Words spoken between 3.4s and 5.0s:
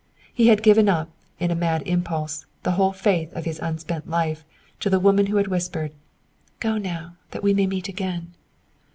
his unspent life to the